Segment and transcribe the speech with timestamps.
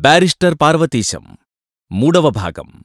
[0.00, 1.38] Barrister Parvateesam.
[1.92, 2.84] మూడవ భాగం.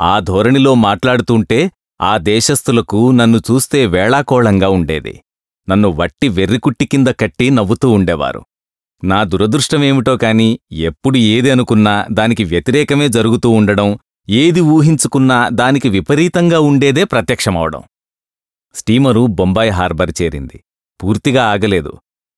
[0.00, 5.22] ఆ ధోరణిలో మాట్లాడుతుంటే ఆ దేశస్థులకు నన్ను చూస్తే వేళాకోళంగా ఉండేది.
[5.70, 8.44] నన్ను వట్టి వెర్రికుట్టి కింద కట్టి నవ్వుతూ ఉండేవారు.
[9.04, 17.04] నా దురదృష్టమేమిటో కాని ఎప్పుడు ఏది అనుకున్నా దానికి వ్యతిరేకమే జరుగుతూ ఉండడం ఏది ఊహించుకున్నా దానికి విపరీతంగా ఉండేదే
[17.04, 17.82] ప్రత్యక్షమవడం.
[18.74, 20.64] స్టీమరు బొంబాయి హార్బర్ చేరింది.
[21.02, 21.92] పూర్తిగా ఆగలేదు.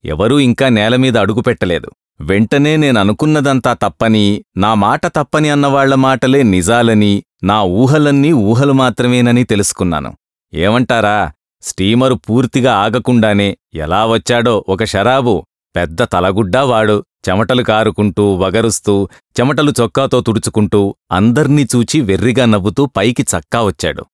[0.05, 1.91] ఎవరూ ఇంకా నేలమీద అడుగుపెట్టలేదు.
[2.21, 10.17] వెంటనే నేననుకున్నదంతా తప్పని నా మాట తప్పని అన్నవాళ్ళ మాటలే నిజాలని నా ఊహలన్నీ ఊహలు మాత్రమేనని తెలుసుకున్నాను.
[10.55, 11.33] ఏమంటారా?
[11.63, 15.45] స్టీమరు పూర్తిగా ఆగకుండానే ఎలా వచ్చాడో ఒక షరాబు
[15.77, 19.09] పెద్ద తలగుడ్డా వాడు చెమటలు కారుకుంటూ వగరుస్తూ
[19.41, 24.05] చెమటలు చొక్కాతో తుడుచుకుంటూ అందర్నీ చూచి వెర్రిగా నవ్వుతూ పైకి చక్కా వచ్చాడు.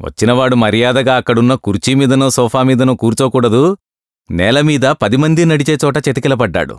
[0.00, 3.76] వచ్చినవాడు మర్యాదగా అక్కడున్న కుర్చీమీదనో సోఫామీదనో కూర్చోకూడదు.
[4.30, 6.78] నేలమీద పదిమంది నడిచే చోట చెతికిలపడ్డాడు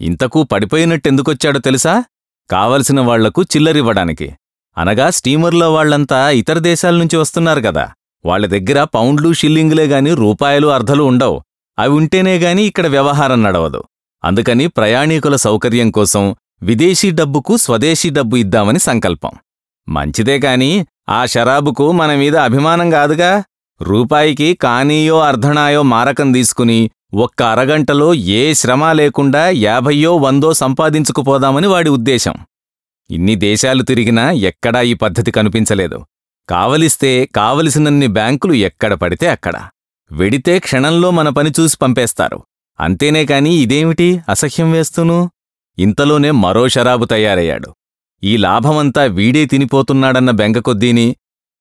[0.00, 2.04] ఇంతకూ పడిపోయినట్టెందుకొచ్చాడో తెలుసా?
[2.50, 4.32] కావలసిన వాళ్ళకు చిల్లరివ్వడానికి.
[4.78, 7.90] అనగా స్టీమర్లో వాళ్ళంతా ఇతర దేశాల నుంచి వస్తున్నారు గదా
[8.24, 11.42] వాళ్ళ దగ్గర పౌండ్లు షిల్లింగులే గాని రూపాయలు అర్ధలు ఉండవు.
[11.78, 13.82] అవి ఉంటేనే గాని ఇక్కడ వ్యవహారం నడవదు.
[14.24, 19.30] అందుకని ప్రయాణీకుల సౌకర్యం కోసం విదేశీ డబ్బుకు స్వదేశీ డబ్బు ఇద్దామని సంకల్పం.
[19.88, 23.44] మంచిదే కాని ఆ షరాబుకు మన మీద అభిమానం కాదుగా?
[23.82, 32.34] రూపాయికి కానీయో అర్ధనాయో మారకం తీసుకుని ఒక్క అరగంటలో ఏ శ్రమ లేకుండా యాభయ్యో వందో సంపాదించుకుపోదామని వాడి ఉద్దేశం.
[33.10, 36.06] ఇన్ని దేశాలు తిరిగినా ఎక్కడా ఈ పద్ధతి కనిపించలేదు.
[36.48, 39.52] కావలిస్తే కావలసినన్ని బ్యాంకులు ఎక్కడ పడితే అక్కడ.
[40.12, 42.40] వెడితే క్షణంలో మన పని చూసి పంపేస్తారు.
[42.80, 45.30] అంతేనే కాని ఇదేమిటి అసహ్యం వేస్తూను?
[45.78, 47.74] ఇంతలోనే మరో షరాబు తయారయ్యాడు.
[48.24, 51.16] ఈ లాభమంతా వీడే తినిపోతున్నాడన్న బెంగకొద్దీని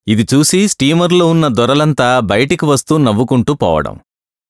[0.07, 3.99] ఇది చూసి స్టీమర్లో ఉన్న దొరలంతా బయటికి వస్తూ నవ్వుకుంటూ పోవడం.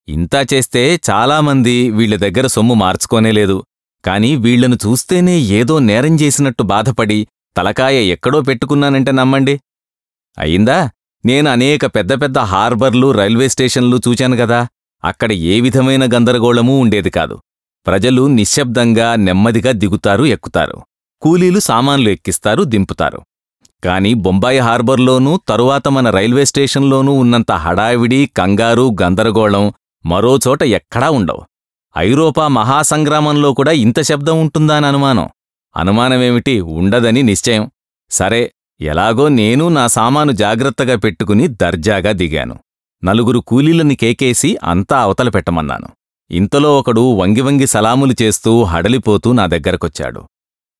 [0.08, 3.56] ఇంతా చేస్తే చాలామంది వీళ్ళ దగ్గర సొమ్ము మార్చుకోనేలేదు
[4.04, 7.18] కాని వీళ్ళను చూస్తేనే ఏదో నేరం చేసినట్టు బాధపడి
[7.56, 9.54] తలకాయ ఎక్కడో పెట్టుకున్నానంటే నమ్మండి.
[10.38, 10.78] అయిందా
[11.24, 14.60] నేను అనేక పెద్ద పెద్ద హార్బర్లు రైల్వే స్టేషన్లు చూచాను గదా
[15.04, 17.36] అక్కడ ఏ విధమైన గందరగోళమూ ఉండేది కాదు.
[17.86, 20.76] ప్రజలు నిశ్శబ్దంగా నెమ్మదిగా దిగుతారు ఎక్కుతారు.
[21.22, 23.20] కూలీలు సామాన్లు ఎక్కిస్తారు దింపుతారు.
[23.82, 29.64] కాని బొంబాయి హార్బర్లోనూ తరువాత మన రైల్వే స్టేషన్లోనూ ఉన్నంత హడావిడి కంగారు గందరగోళం
[30.06, 31.42] మరోచోట ఎక్కడా ఉండవు.
[31.98, 35.28] ఐరోపా మహాసంగ్రామంలో కూడా ఇంత శబ్దం ఉంటుందాని అనుమానం.
[35.76, 36.60] అనుమానమేమిటి?
[36.60, 37.70] ఉండదని నిశ్చయం.
[38.10, 42.58] సరే ఎలాగో నేను నా సామాను జాగ్రత్తగా పెట్టుకుని దర్జాగా దిగాను.
[43.04, 45.88] నలుగురు కూలీలని కేకేసి అంతా అవతల పెట్టమన్నాను.
[46.30, 50.22] ఇంతలో ఒకడు వంగి వంగి సలాములు చేస్తూ హడలిపోతూ నా దగ్గరకొచ్చాడు.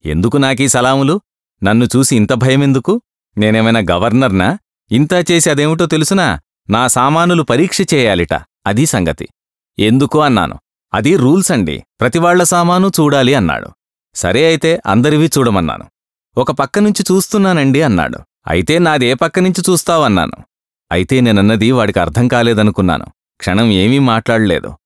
[0.05, 1.21] ఎందుకు నాకీ సలాములు?
[1.63, 3.01] నన్ను చూసి ఇంత భయమెందుకు?
[3.39, 4.59] నేనేమైనా గవర్నర్నా?
[4.93, 6.41] ఇంతా చేసి అదేమిటో తెలుసునా?
[6.71, 8.35] నా సామానులు పరీక్ష చేయాలిట.
[8.67, 9.29] అది సంగతి.
[9.79, 10.57] ఎందుకు అన్నాను?
[10.95, 11.85] అది రూల్స్ అండి.
[12.01, 13.69] ప్రతివాళ్ళ సామాను చూడాలి అన్నాడు.
[14.15, 15.85] సరే అయితే అందరివి చూడమన్నాను.
[16.39, 18.19] ఒక పక్క నుంచి చూస్తున్నానండి అన్నాడు.
[18.47, 20.37] అయితే నాదే పక్క నుంచి చూస్తావన్నాను.
[20.93, 23.07] అయితే నేనన్నది వాడికి అర్థం కాలేదనుకున్నాను.
[23.41, 24.77] క్షణం ఏమీ మాట్లాడలేదు.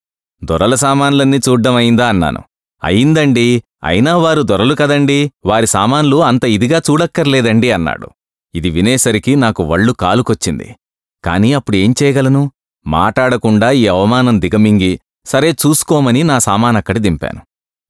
[0.44, 2.42] దొరల సామాన్లన్నీ చూడ్డం అయిందా అన్నాను.
[2.84, 3.62] అయిందండి.
[3.84, 5.32] అయినా వారు దొరలు కదండి.
[5.44, 8.08] వారి సామాన్లు అంత ఇదిగా చూడక్కర్లేదండి అన్నాడు.
[8.54, 10.76] ఇది వినేసరికి నాకు వళ్ళు కాలుకొచ్చింది.
[11.24, 12.50] కాని అప్పుడేం చేయగలను?
[12.86, 17.40] మాటాడకుండా ఈ అవమానం దిగమింగి సరే చూసుకోమని నా సామానక్కడి దింపాను.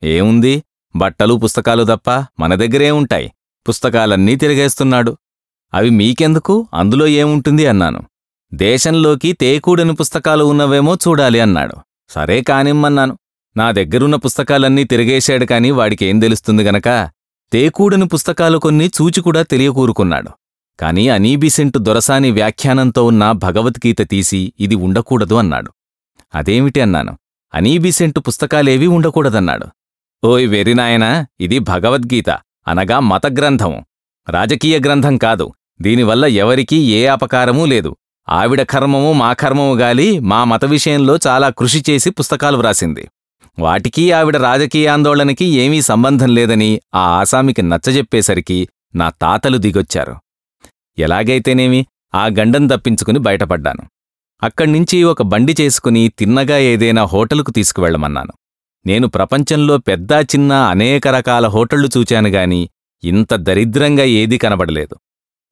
[0.05, 0.62] ఏముంది?
[0.97, 3.33] బట్టలు పుస్తకాలు తప్ప మన దగ్గరే ఉంటాయి.
[3.69, 5.17] పుస్తకాలన్నీ తిరిగేస్తున్నాడు.
[5.75, 6.69] అవి మీకెందుకు?
[6.75, 8.03] అందులో ఏముంటుంది అన్నాను.
[8.55, 11.75] దేశంలోకి తేకూడని పుస్తకాలు ఉన్నవేమో చూడాలి అన్నాడు.
[12.09, 13.19] సరే కానిమ్మన్నాను.
[13.57, 17.11] నా దగ్గరున్న పుస్తకాలన్నీ తిరిగేశాడు కాని వాడికేం తెలుస్తుంది గనక?
[17.53, 20.31] తేకూడని పుస్తకాలు కొన్ని చూచికూడా తెలియకూరుకున్నాడు.
[20.81, 25.71] కాని అనీబిసెంటు దొరసాని వ్యాఖ్యానంతో ఉన్న భగవద్గీత తీసి ఇది ఉండకూడదు అన్నాడు.
[26.35, 27.19] అదేమిటి అన్నాను?
[27.55, 29.67] అనీబిసెంటు పుస్తకాలేవీ ఉండకూడదన్నాడు.
[30.27, 32.31] ఓయ్ వెరినాయనా ఇది భగవద్గీత
[32.69, 33.85] అనగా మతగ్రంథం.
[34.29, 35.53] రాజకీయ గ్రంథం కాదు
[35.83, 37.97] దీనివల్ల ఎవరికీ ఏ అపకారమూ లేదు.
[38.29, 43.09] ఆవిడ కర్మము మా కర్మము గాలి మా మత విషయంలో చాలా కృషి చేసి పుస్తకాలు వ్రాసింది.
[43.59, 50.15] వాటికి ఆవిడ రాజకీయాందోళనకి ఏమీ సంబంధం లేదని ఆ ఆసామికి నచ్చజెప్పేసరికి నా తాతలు దిగొచ్చారు.
[50.98, 51.81] ఎలాగైతేనేమి
[52.15, 53.83] ఆ గండం తప్పించుకుని బయటపడ్డాను.
[54.42, 58.33] అక్కడ్నించి ఒక బండి చేసుకుని తిన్నగా ఏదైనా హోటలుకు తీసుకువెళ్ళమన్నాను
[58.87, 62.60] నేను ప్రపంచంలో పెద్ద చిన్న అనేక రకాల హోటళ్ళు చూచాను గాని
[63.03, 64.95] ఇంత దరిద్రంగా ఏదీ కనబడలేదు.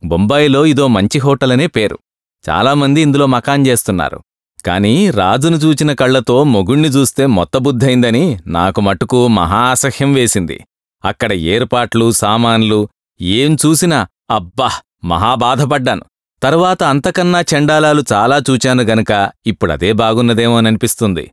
[0.03, 1.97] బొంబాయిలో ఇదో మంచి హోటలనే పేరు.
[2.45, 4.19] చాలామంది ఇందులో మకాన్ చేస్తున్నారు.
[4.65, 10.57] కాని రాజును చూచిన కళ్ళతో మొగుణ్ణి చూస్తే మొత్తబుద్ధైందని నాకు మటుకు మహా అసహ్యం వేసింది.
[11.05, 12.81] అక్కడ ఏర్పాట్లు సామాన్లు
[13.21, 13.99] ఏం చూసినా
[14.31, 14.71] అబ్బా!
[15.05, 16.03] మహాబాధపడ్డాను.
[16.43, 21.31] తరువాత అంతకన్నా చండాలాలు చాలా చూచాను గనక ఇప్పుడదే బాగున్నదేమోననిపిస్తుంది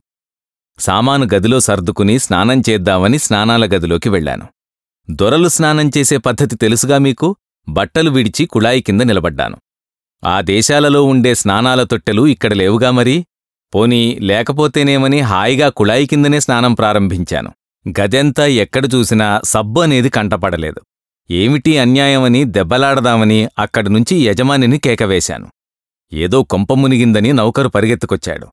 [0.78, 4.46] సామాను గదిలో సర్దుకుని స్నానం చేద్దామని స్నానాల గదిలోకి వెళ్ళాను.
[5.10, 7.36] దొరలు స్నానం చేసే పద్ధతి తెలుసుగా మీకు?
[7.68, 9.56] బట్టలు విడిచి కుళాయి కింద నిలబడ్డాను.
[10.24, 13.26] ఆ దేశాలలో ఉండే స్నానాల తొట్టెలు ఇక్కడ లేవుగా మరి?
[13.74, 17.52] పోనీ లేకపోతేనేమని హాయిగా కుళాయి కిందనే స్నానం ప్రారంభించాను.
[18.00, 20.80] గదెంతా ఎక్కడ చూసినా సబ్బు అనేది కంటపడలేదు.
[21.30, 25.46] ఏమిటి అన్యాయమని దెబ్బలాడదామని అక్కడి నుంచి యజమానిని కేకవేశాను.
[26.12, 28.46] ఏదో కొంప మునిగిందని నౌకరు పరిగెత్తుకొచ్చాడు.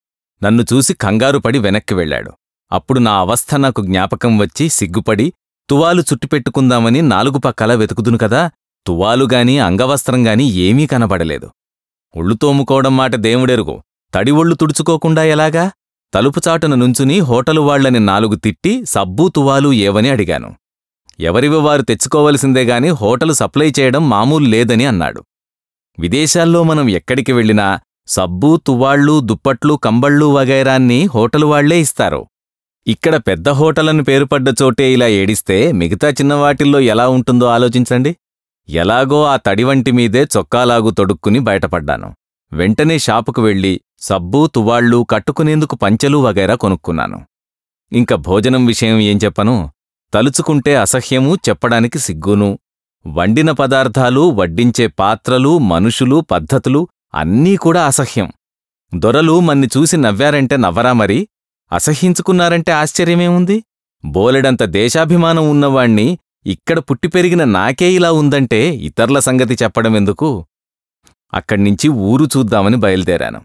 [0.44, 2.32] నన్ను చూసి కంగారుపడి వెనక్కి వెళ్ళాడు.
[2.72, 5.34] అప్పుడు నా అవస్థ నాకు జ్ఞాపకం వచ్చి సిగ్గుపడి
[5.70, 8.52] తువాలు చుట్టిపెట్టుకుందామని నాలుగు పక్కల వెతుకుదును కదా
[8.88, 11.52] తువాలుగాని అంగవస్త్రంగాని ఏమీ కనబడలేదు.
[12.16, 13.82] ఒళ్ళు తోముకోవడం మాట దేవుడెరుగు.
[14.14, 15.72] తడి ఒళ్ళు తుడుచుకోకుండా ఎలాగా?
[16.14, 20.56] తలుపుచాటున నుంచుని హోటలు వాళ్ళని నాలుగు తిట్టి సబ్బూ తువాలు ఏవని అడిగాను.
[21.20, 25.24] ఎవరివి వారు తెచ్చుకోవలసిందే గాని హోటలు సప్లై చేయడం మామూలు లేదని అన్నాడు.
[26.00, 32.26] విదేశాల్లో మనం ఎక్కడికి వెళ్ళినా సబ్బు తువ్వాళ్ళు దుప్పట్లు కంబళ్ళు వగైరాన్ని హోటలు వాళ్ళే ఇస్తారు.
[32.88, 38.16] ఇక్కడ పెద్ద హోటలను పేరుపడ్డ చోటే ఇలా ఏడిస్తే మిగతా చిన్నవాటిల్లో ఎలా ఉంటుందో ఆలోచించండి.
[38.70, 42.16] ఎలాగో ఆ తడివంటి మీదే చొక్కాలాగు తొడుక్కుని బయటపడ్డాను.
[42.54, 47.22] వెంటనే షాపుకు వెళ్ళి సబ్బు తువ్వాళ్ళు కట్టుకునేందుకు పంచెలు వగైరా కొనుక్కున్నాను.
[47.92, 49.73] ఇంక భోజనం విషయం ఏం చెప్పను?
[50.14, 52.60] తలుచుకుంటే అసహ్యమూ చెప్పడానికి సిగ్గును.
[53.08, 58.32] వండిన పదార్థాలు వడ్డించే పాత్రలు మనుషులు పద్ధతులు అన్నీ కూడా అసహ్యం.
[58.96, 61.28] దొరలు మన్ని చూసి నవ్వారంటే నవ్వరా మరి?
[61.72, 63.64] అసహ్యించుకున్నారంటే ఆశ్చర్యమేముంది?
[64.06, 70.46] బోలెడంత దేశాభిమానం ఉన్నవాణ్ణి ఇక్కడ పుట్టి పెరిగిన నాకే ఇలా ఉందంటే ఇతర్ల సంగతి చెప్పడమెందుకు?
[71.34, 73.42] అక్కడ్నించి ఊరు చూద్దామని బయలుదేరాను.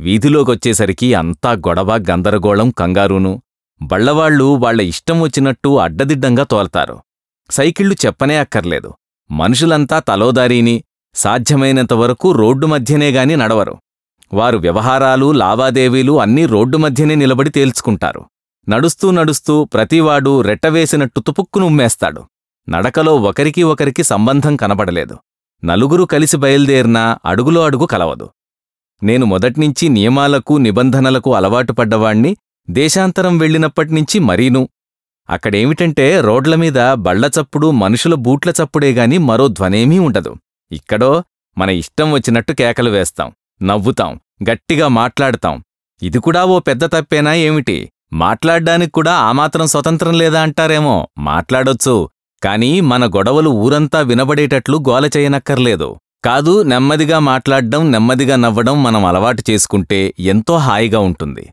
[0.00, 3.42] వీధిలోకొచ్చేసరికి అంతా గొడవ గందరగోళం కంగారూను.
[3.82, 6.98] బళ్ళవాళ్ళు వాళ్ళ ఇష్టం వచ్చినట్టు అడ్డదిడ్డంగా తోల్తారు.
[7.50, 8.94] సైకిళ్ళు చెప్పనే అక్కర్లేదు.
[9.30, 10.84] మనుషులంతా తలోదారీని
[11.14, 13.76] సాధ్యమైనంతవరకు రోడ్డు మధ్యనేగాని నడవరు.
[14.32, 18.24] వారు వ్యవహారాలు లావాదేవీలు అన్నీ రోడ్డు మధ్యనే నిలబడి తేల్చుకుంటారు.
[18.68, 22.24] నడుస్తూ నడుస్తూ ప్రతివాడు రెట్టవేసినట్టు తుపుక్కును ఉమ్మేస్తాడు.
[22.68, 25.18] నడకలో ఒకరికి ఒకరికి సంబంధం కనబడలేదు.
[25.64, 28.28] నలుగురు కలిసి బయలుదేరినా అడుగులో అడుగు కలవదు.
[29.02, 32.36] నేను మొదట్నించి నియమాలకు నిబంధనలకు అలవాటు పడ్డవాణ్ణి
[32.70, 34.68] దేశాంతరం వెళ్ళినప్పట్నించి మరీను.
[35.30, 40.36] అక్కడేమిటంటే రోడ్లమీద బళ్ళచప్పుడు మనుషుల బూట్ల చప్పుడేగాని మరో ధ్వనేమీ ఉండదు.
[40.72, 41.24] ఇక్కడో
[41.58, 43.32] మన ఇష్టం వచ్చినట్టు కేకలు వేస్తాం
[43.62, 45.62] నవ్వుతాం గట్టిగా మాట్లాడతాం.
[46.02, 47.92] ఇది కూడా ఓ పెద్ద తప్పేనా ఏమిటి?
[48.12, 51.08] మాట్లాడ్డానికి కూడా ఆ మాత్రం స్వతంత్రం లేదా అంటారేమో?
[51.18, 52.08] మాట్లాడొచ్చు.
[52.42, 55.96] కాని మన గొడవలు ఊరంతా వినబడేటట్లు గోల చేయనక్కర్లేదు.
[56.24, 61.48] కాదు నెమ్మదిగా మాట్లాడ్డం నెమ్మదిగా నవ్వడం మనం అలవాటు చేసుకుంటే ఎంతో హాయిగా ఉంటుంది.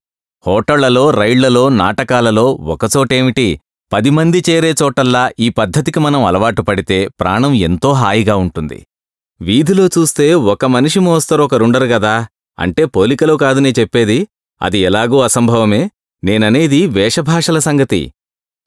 [0.47, 3.59] హోటళ్ళలో రైళ్ళలో నాటకాలలో ఒకచోటేమిటి
[3.93, 8.85] పది మంది చేరే చోటల్లా ఈ పద్ధతికి మనం అలవాటు పడితే ప్రాణం ఎంతో హాయిగా ఉంటుంది.
[9.41, 12.27] వీధిలో చూస్తే ఒక మనిషి మోస్తరొకరుండరు గదా?
[12.59, 14.27] అంటే పోలికలో కాదునే చెప్పేది?
[14.61, 15.91] అది ఎలాగూ అసంభవమే?
[16.23, 18.13] నేననేది వేషభాషల సంగతి.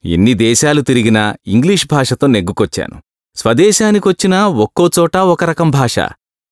[0.05, 3.01] ఎన్ని దేశాలు తిరిగినా ఇంగ్లీష్ భాషతో నెగ్గుకొచ్చాను.
[3.35, 5.99] స్వదేశానికొచ్చినా ఒక్కోచోటా ఒక రకం భాష.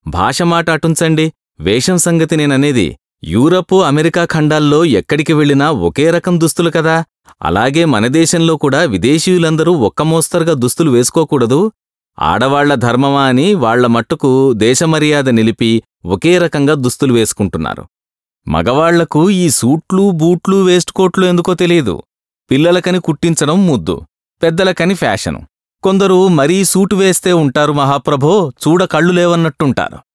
[0.07, 1.33] భాష మాట అటుంచండి.
[1.59, 2.97] వేషం సంగతి నేననేది.
[3.24, 7.04] యూరపు అమెరికా ఖండాల్లో ఎక్కడికి వెళ్ళినా ఒకే రకం దుస్తులు కదా.
[7.42, 11.72] అలాగే మన దేశంలో కూడా విదేశీయులందరూ ఒక్క మోస్తరుగా దుస్తులు వేసుకోకూడదు.
[12.19, 17.86] ఆడవాళ్ళ ధర్మమా అని వాళ్ళ మట్టుకు దేశమర్యాద నిలిపి ఒకే రకంగా దుస్తులు వేసుకుంటున్నారు.
[18.48, 22.04] మగవాళ్ళకు ఈ సూట్లు బూట్లు వేస్ట్ కోట్లు ఎందుకో తెలియదు.
[22.52, 24.02] పిల్లలకని కుట్టించడం ముద్దు.
[24.44, 25.42] పెద్దలకని ఫ్యాషను.
[25.84, 30.07] కొందరు మరీ సూటు వేస్తే ఉంటారు మహాప్రభో చూడ కళ్ళు లేవన్నట్టుంటారు.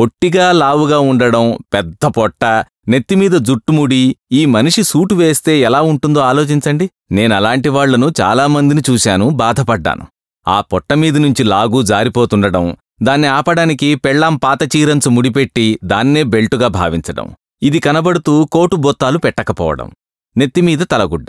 [0.00, 2.44] పొట్టిగా లావుగా ఉండడం పెద్ద పొట్ట
[2.88, 6.90] నెత్తిమీద జుట్టుముడి ఈ మనిషి సూటు వేస్తే ఎలా ఉంటుందో ఆలోచించండి.
[7.12, 10.06] నేనలాంటి వాళ్ళను చాలామందిని చూశాను బాధపడ్డాను.
[10.48, 17.78] ఆ పొట్టమీది నుంచి లాగు జారిపోతుండడం దాన్ని ఆపడానికి పెళ్ళాం పాత చీరంచు ముడిపెట్టి దాన్నే బెల్టుగా భావించడం ఇది
[17.78, 19.90] కనబడుతూ కోటు బొత్తాలు పెట్టకపోవడం
[20.36, 21.26] నెత్తిమీద తలగుడ్డ.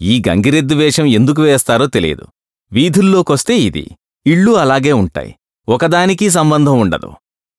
[0.00, 2.22] ఈ గంగిరెద్దు వేషం ఎందుకు వేస్తారో తెలియదు.
[2.72, 3.90] వీధుల్లోకొస్తే ఇది
[4.26, 5.34] ఇళ్ళు అలాగే ఉంటాయి.
[5.68, 7.12] ఒకదానికీ సంబంధం ఉండదు.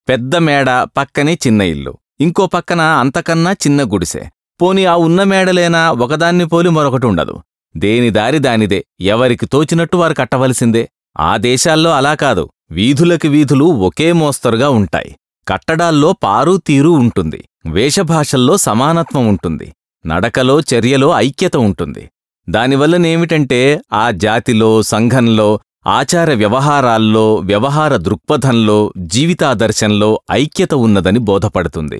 [0.09, 0.67] పెద్ద మేడ
[0.97, 1.97] పక్కనే చిన్న ఇల్లు.
[2.19, 4.23] ఇంకో పక్కన అంతకన్నా చిన్న గుడిసె.
[4.61, 5.91] పోని ఆ ఉన్న మేడలేనా?
[5.91, 7.41] ఒకదాన్ని పోలి మరొకటి ఉండదు.
[7.77, 8.85] దేని దారి దానిదే.
[9.01, 10.89] ఎవరికి తోచినట్టు వారు కట్టవలసిందే.
[11.19, 12.49] ఆ దేశాల్లో అలా కాదు.
[12.71, 15.15] వీధులకి వీధులు ఒకే మోస్తరుగా ఉంటాయి.
[15.47, 17.43] కట్టడాల్లో పారు తీరు ఉంటుంది.
[17.65, 19.73] వేషభాషల్లో సమానత్వం ఉంటుంది.
[20.05, 22.09] నడకలో చర్యలో ఐక్యత ఉంటుంది.
[22.49, 31.99] దానివల్లనేమిటంటే ఆ జాతిలో సంఘంలో ఆచార వ్యవహారాల్లో వ్యవహార దృక్పథంలో జీవితాదర్శంలో ఐక్యత ఉన్నదని బోధపడుతుంది.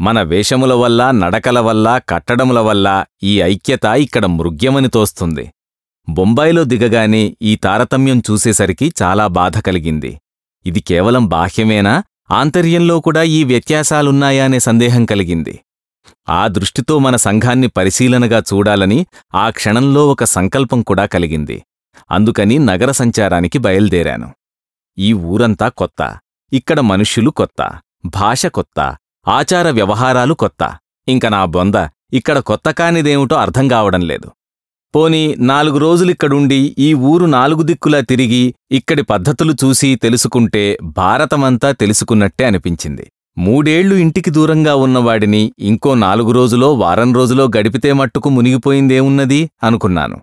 [0.00, 5.44] మన వేషముల వల్ల నడకల వల్ల కట్టడముల వల్ల ఈ ఐక్యత ఇక్కడ మృగ్యమని తోస్తుంది.
[6.08, 10.12] బొంబాయిలో దిగగానే ఈ తారతమ్యం చూసేసరికి చాలా బాధ కలిగింది.
[10.66, 11.94] ఇది కేవలం బాహ్యమేనా?
[12.30, 15.60] ఆంతర్యంలో కూడా ఈ వ్యత్యాసాలున్నాయా అనే సందేహం కలిగింది.
[16.28, 21.62] ఆ దృష్టితో మన సంఘాన్ని పరిశీలనగా చూడాలని ఆ క్షణంలో ఒక సంకల్పం కూడా కలిగింది.
[22.10, 24.28] అందుకని నగర సంచారానికి బయలుదేరాను.
[24.98, 26.18] ఈ ఊరంతా కొత్త.
[26.52, 27.80] ఇక్కడ మనుష్యులు కొత్త.
[28.06, 28.96] భాష కొత్త.
[29.28, 30.78] ఆచార వ్యవహారాలు కొత్త.
[31.08, 31.74] ఇంక నా బొంద
[32.12, 34.28] ఇక్కడ కొత్త కానిదేమిటో అర్థం కావడం లేదు.
[34.94, 43.06] పోనీ నాలుగు రోజులిక్కడుండి ఈ ఊరు నాలుగు దిక్కులా తిరిగి ఇక్కడి పద్ధతులు చూసి తెలుసుకుంటే భారతమంతా తెలుసుకున్నట్టే అనిపించింది.
[43.38, 50.18] మూడేళ్ళు ఇంటికి దూరంగా ఉన్నవాడిని ఇంకో నాలుగు రోజులో వారం రోజులో గడిపితే మట్టుకు మునిగిపోయిందేమున్నది అనుకున్నాను.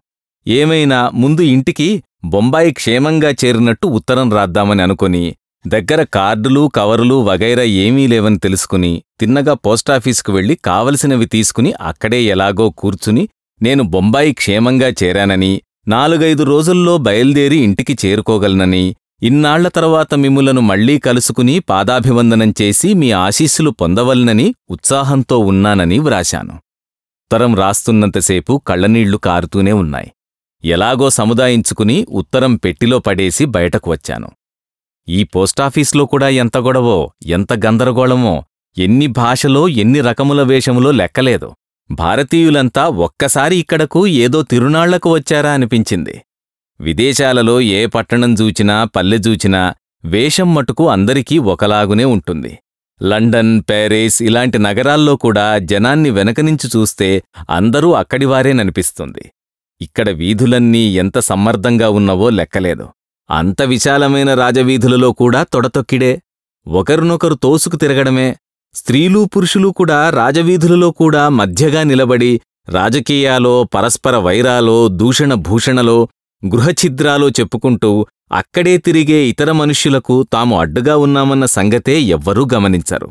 [0.47, 5.35] ఏమైనా ముందు ఇంటికి బొంబాయి క్షేమంగా చేరినట్టు ఉత్తరం రాద్దామని అనుకుని
[5.67, 13.29] దగ్గర కార్డులు కవరులు వగైరా ఏమీ లేవని తెలుసుకుని తిన్నగా పోస్టాఫీసుకు వెళ్ళి కావలసినవి తీసుకుని అక్కడే ఎలాగో కూర్చుని
[13.61, 22.53] నేను బొంబాయి క్షేమంగా చేరానని నాలుగైదు రోజుల్లో బయల్దేరి ఇంటికి చేరుకోగలనని ఇన్నాళ్ళ తర్వాత మిమ్ములను మళ్ళీ కలుసుకుని పాదాభివందనం
[22.61, 26.55] చేసి మీ ఆశీస్సులు పొందవలనని ఉత్సాహంతో ఉన్నానని వ్రాశాను.
[27.23, 30.11] ఉత్తరం రాస్తున్నంతసేపు కళ్ళనీళ్ళు కారుతూనే ఉన్నాయి.
[30.63, 34.29] ఎలాగో సముదాయించుకుని ఉత్తరం పెట్టిలో పడేసి బయటకు వచ్చాను.
[35.07, 38.43] ఈ పోస్టాఫీసులో కూడా ఎంత గొడవో ఎంత గందరగోళమో
[38.77, 41.49] ఎన్ని భాషలో ఎన్ని రకముల వేషములో లెక్కలేదు.
[41.89, 46.15] భారతీయులంతా ఒక్కసారి ఇక్కడకు ఏదో తిరునాళ్ళకు వచ్చారా అనిపించింది.
[46.79, 49.61] విదేశాలలో ఏ పట్టణం చూచినా పల్లె చూచినా
[50.05, 52.57] వేషం మటుకు అందరికీ ఒకలాగునే ఉంటుంది.
[53.01, 57.09] లండన్ ప్యారిస్ ఇలాంటి నగరాల్లో కూడా జనాన్ని వెనకనించి చూస్తే
[57.49, 59.25] అందరూ అక్కడివారేననిపిస్తుంది.
[59.81, 62.85] ఇక్కడ వీధులన్నీ ఎంత సమ్మర్దంగా ఉన్నవో లెక్కలేదు.
[63.29, 66.21] అంత విశాలమైన రాజవీధులలో కూడా తొడతొక్కిడే.
[66.67, 68.35] ఒకరినొకరు తోసుకు తిరగడమే.
[68.73, 76.07] స్త్రీలు పురుషులు కూడా రాజవీధులలో కూడా మధ్యగా నిలబడి రాజకీయాలో పరస్పర వైరాలో దూషణ భూషణలో
[76.43, 83.09] గృహఛిద్రాలో చెప్పుకుంటూ అక్కడే తిరిగే ఇతర మనుష్యులకు తాము అడ్డుగా ఉన్నామన్న సంగతే ఎవ్వరూ గమనించరు.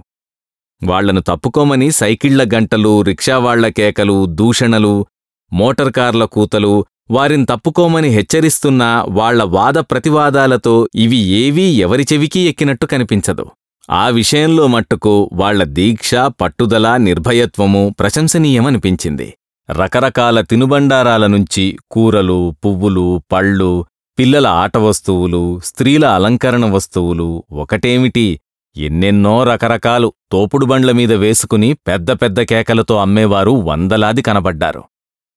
[0.84, 5.06] వాళ్ళను తప్పుకోమని సైకిళ్ళ గంటలు రిక్షావాళ్ళ కేకలు దూషణలు
[5.52, 13.46] మోటార్ కార్ల కూతలు వారిని తప్పుకోమని హెచ్చరిస్తున్నా వాళ్ళ వాద ప్రతివాదాలతో ఇవి ఏవీ ఎవరి చెవికి ఎక్కినట్టు కనిపించదు.
[13.90, 19.34] ఆ విషయంలో మట్టుకు వాళ్ళ దీక్ష పట్టుదల నిర్భయత్వము ప్రశంసనీయమనిపించింది.
[19.70, 23.84] రకరకాల తినుబండారాల నుంచి కూరలు పువ్వులు పళ్ళు
[24.18, 28.40] పిల్లల ఆట వస్తువులు స్త్రీల అలంకరణ వస్తువులు ఒకటేమిటి?
[28.76, 34.82] ఎన్నెన్నో రకరకాలు తోపుడు బండ్ల మీద వేసుకుని పెద్ద పెద్ద కేకలతో అమ్మేవారు వందలాది కనబడ్డారు.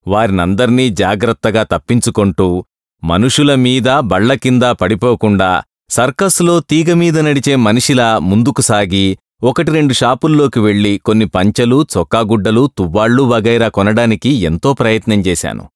[0.08, 2.66] వారినందర్నీ జాగ్రత్తగా తప్పించుకొంటూ
[3.04, 10.98] మనుషుల మీద బళ్ళ కింద పడిపోకుండా సర్కస్లో తీగమీద నడిచే మనిషిలా ముందుకు సాగి ఒకటి రెండు షాపుల్లోకి వెళ్ళి
[10.98, 15.70] కొన్ని పంచలు చొక్కాగుడ్డలు తువ్వాళ్ళు వగైరా కొనడానికి ఎంతో ప్రయత్నం చేశాను.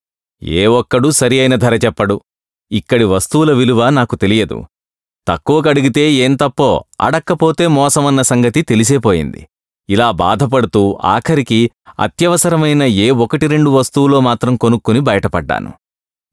[0.44, 2.22] ఏ ఒక్కడూ సరి అయిన ధర చెప్పడు.
[2.72, 4.66] ఇక్కడి వస్తువుల విలువ నాకు తెలియదు.
[5.28, 9.48] తక్కువకడిగితే ఏం తప్పో అడక్కపోతే మోసమన్న సంగతి తెలిసేపోయింది
[9.90, 15.72] ఇలా బాధపడుతూ ఆఖరికి అత్యవసరమైన ఏ ఒకటి రెండు వస్తువులో మాత్రం కొనుక్కుని బయటపడ్డాను.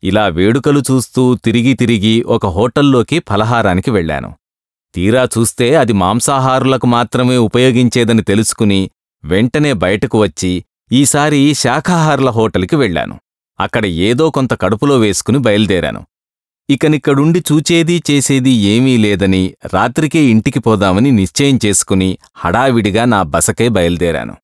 [0.02, 4.30] ఇలా వేడుకలు చూస్తూ తిరిగి తిరిగి ఒక హోటల్లోకి ఫలహారానికి వెళ్ళాను
[4.94, 8.90] తీరా చూస్తే అది మాంసాహారులకు మాత్రమే ఉపయోగించేదని తెలుసుకుని
[9.24, 13.16] వెంటనే బయటకు వచ్చి ఈసారి శాఖాహారుల హోటల్కి వెళ్ళాను
[13.60, 16.00] అక్కడ ఏదో కొంత కడుపులో వేసుకుని బయలుదేరాను.
[16.70, 24.36] ఇకనిక్కడుండి చూచేదీ చేసేదీ ఏమీ లేదని రాత్రికే ఇంటికి పోదామని నిశ్చయం చేసుకుని హడావిడిగా నా బసకే బయలుదేరాను.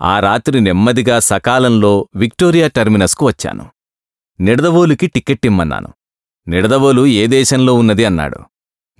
[0.00, 3.64] ఆ రాత్రి నెమ్మదిగా సకాలంలో విక్టోరియా టెర్మినస్కు వచ్చాను.
[4.40, 5.88] నిడదవోలుకి టిక్కెట్టిమ్మన్నాను.
[6.48, 8.40] నిడదవోలు ఏ దేశంలో ఉన్నది అన్నాడు.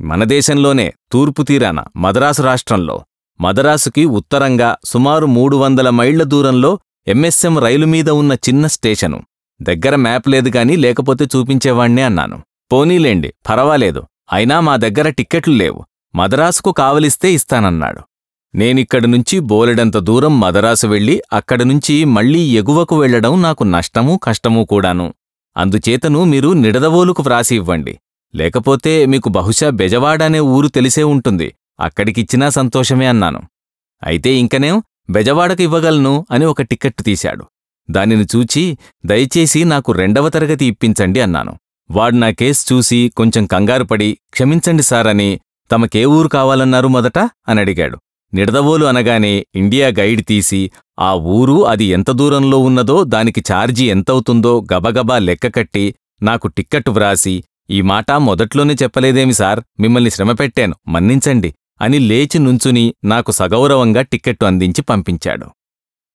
[0.00, 3.04] మన దేశంలోనే తూర్పు తీరాన మదరాసు రాష్ట్రంలో.
[3.40, 9.22] మదరాసుకి ఉత్తరంగా సుమారు మూడు వందల మైళ్ళ దూరంలో ఎంఎస్ఎం రైలు మీద ఉన్న చిన్న స్టేషను.
[9.62, 12.42] దగ్గర మ్యాప్ లేదు గాని లేకపోతే చూపించేవాణ్ణే అన్నాను.
[12.72, 14.02] పోనీలేండి పర్వాలేదు.
[14.32, 15.84] అయినా మా దగ్గర టిక్కెట్లు లేవు.
[16.14, 18.00] మదరాసుకు కావలిస్తే ఇస్తానన్నాడు.
[18.54, 25.14] నేనిక్కడి నుంచి బోలెడంత దూరం మదరాసు వెళ్ళి అక్కడినుంచి మళ్ళీ ఎగువకు వెళ్ళడం నాకు నష్టమూ కష్టమూ కూడాను.
[25.56, 27.98] అందుచేతను మీరు నిడదవోలుకు వ్రాసి ఇవ్వండి.
[28.34, 31.54] లేకపోతే మీకు బహుశా బెజవాడ అనే ఊరు తెలిసే ఉంటుంది.
[31.80, 33.42] అక్కడికిచ్చినా సంతోషమే అన్నాను.
[34.02, 34.82] అయితే ఇంకనేం?
[35.10, 37.44] బెజవాడకు ఇవ్వగలను అని ఒక టిక్కెట్ తీశాడు.
[37.90, 41.58] దానిని చూచి దయచేసి నాకు రెండవ తరగతి ఇప్పించండి అన్నాను.
[41.90, 45.30] వాడు నా కేసు చూసి కొంచెం కంగారుపడి క్షమించండి సార్ అని
[45.70, 47.18] తమకే ఊరు కావాలన్నారు మొదట?
[47.48, 47.96] అని అడిగాడు.
[48.32, 50.60] నిడదవోలు అనగానే ఇండియా గైడ్ తీసి
[50.98, 55.84] ఆ ఊరు అది ఎంత దూరంలో ఉన్నదో దానికి ఛార్జీ ఎంతవుతుందో గబగబా లెక్కకట్టి
[56.22, 57.34] నాకు టిక్కెట్ వ్రాసి
[57.70, 59.60] ఈ మాట మొదట్లోనే చెప్పలేదేమి సార్?
[59.80, 65.46] మిమ్మల్ని శ్రమపెట్టాను మన్నించండి అని లేచి నుంచుని నాకు సగౌరవంగా టిక్కెట్టు అందించి పంపించాడు.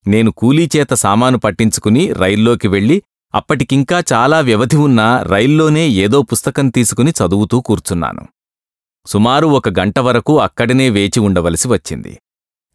[0.06, 2.98] నేను కూలీచేత సామాను పట్టించుకుని రైల్లోకి వెళ్ళి
[3.34, 8.28] అప్పటికింకా చాలా వ్యవధి ఉన్నా రైల్లోనే ఏదో పుస్తకం తీసుకుని చదువుతూ కూర్చున్నాను.
[9.06, 12.20] సుమారు ఒక గంట వరకు అక్కడనే వేచి ఉండవలసి వచ్చింది.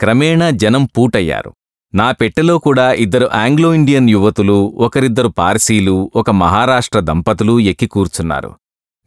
[0.00, 1.52] క్రమేణా జనం పూటయ్యారు.
[1.94, 8.56] నా పెట్టెలో కూడా ఇద్దరు ఆంగ్లో ఇండియన్ యువతులు ఒకరిద్దరు పార్సీలు ఒక మహారాష్ట్ర దంపతులు ఎక్కి కూర్చున్నారు.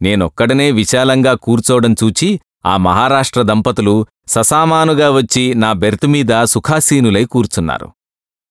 [0.02, 7.92] నేనొక్కడనే విశాలంగా కూర్చోవడం చూచి ఆ మహారాష్ట్ర దంపతులు ససామానుగా వచ్చి నా బెర్తుమీద సుఖాసీనులై కూర్చున్నారు.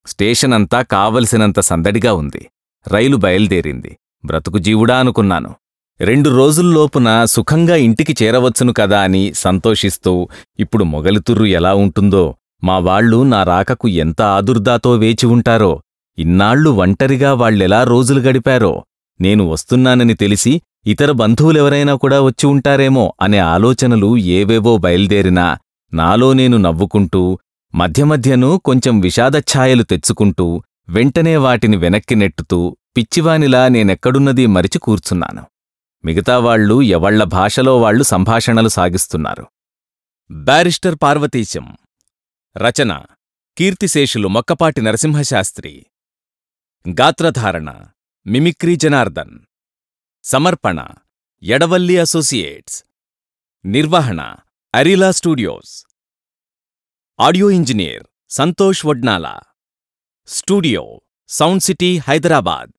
[0.08, 2.48] స్టేషన్ అంతా కావలసినంత సందడిగా ఉంది.
[2.86, 3.92] రైలు బయల్దేరింది.
[4.24, 5.52] బ్రతుకు జీవుడా అనుకున్నాను.
[6.00, 10.14] రెండు రోజుల్లోపున సుఖంగా ఇంటికి చేరవచ్చును కదా అని సంతోషిస్తూ
[10.60, 12.26] ఇప్పుడు మొగలితుర్రు ఎలా ఉంటుందో
[12.64, 15.74] మా వాళ్ళు నా రాకకు ఎంత ఆదుర్దాతో వేచి ఉంటారో
[16.18, 18.74] ఇన్నాళ్ళు ఒంటరిగా వాళ్ళెలా రోజులు గడిపారో
[19.20, 20.54] నేను వస్తున్నానని తెలిసి
[20.88, 25.46] ఇతర బంధువులెవరైనా కూడా వచ్చి ఉంటారేమో అనే ఆలోచనలు ఏవేవో బయల్దేరినా
[25.94, 27.24] నాలో నేను నవ్వుకుంటూ
[27.74, 30.48] మధ్య మధ్యను కొంచెం విషాదఛాయలు తెచ్చుకుంటూ
[30.90, 35.46] వెంటనే వాటిని వెనక్కి నెట్టుతూ పిచ్చివానిలా నేనెక్కడున్నది మరిచి కూర్చున్నాను.
[36.06, 39.48] మిగతావాళ్ళు ఎవళ్ళ భాషలో వాళ్ళు సంభాషణలు సాగిస్తున్నారు.
[40.32, 41.78] బ్యారిస్టర్ పార్వతీశం.
[42.58, 43.06] రచన.
[43.58, 45.86] కీర్తిశేషులు మొక్కపాటి నరసింహశాస్త్రి.
[46.90, 47.86] గాత్రధారణ.
[48.28, 49.40] మిమిక్రీ జనార్దన్.
[50.24, 50.88] సమర్పణ.
[51.44, 52.84] ఎడవల్లి అసోసియేట్స్.
[53.66, 54.36] నిర్వహణ.
[54.76, 55.86] Arila studios.
[57.20, 58.04] Audio engineer.
[58.30, 59.40] Santosh Vadnala.
[60.28, 60.82] Studio
[61.30, 62.72] sound city Hyderabad.